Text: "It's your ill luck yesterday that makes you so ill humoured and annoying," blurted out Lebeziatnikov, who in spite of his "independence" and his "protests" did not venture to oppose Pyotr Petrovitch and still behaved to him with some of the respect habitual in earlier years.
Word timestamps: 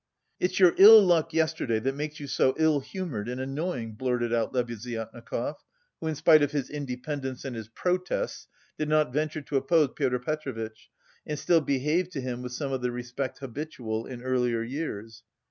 "It's 0.39 0.59
your 0.59 0.73
ill 0.79 0.99
luck 1.05 1.31
yesterday 1.31 1.77
that 1.77 1.93
makes 1.93 2.19
you 2.19 2.25
so 2.25 2.55
ill 2.57 2.79
humoured 2.79 3.29
and 3.29 3.39
annoying," 3.39 3.93
blurted 3.93 4.33
out 4.33 4.51
Lebeziatnikov, 4.51 5.57
who 5.99 6.07
in 6.07 6.15
spite 6.15 6.41
of 6.41 6.51
his 6.51 6.71
"independence" 6.71 7.45
and 7.45 7.55
his 7.55 7.67
"protests" 7.67 8.47
did 8.79 8.89
not 8.89 9.13
venture 9.13 9.41
to 9.41 9.57
oppose 9.57 9.89
Pyotr 9.95 10.17
Petrovitch 10.17 10.89
and 11.27 11.37
still 11.37 11.61
behaved 11.61 12.11
to 12.13 12.19
him 12.21 12.41
with 12.41 12.53
some 12.53 12.73
of 12.73 12.81
the 12.81 12.89
respect 12.91 13.37
habitual 13.41 14.07
in 14.07 14.23
earlier 14.23 14.63
years. 14.63 15.21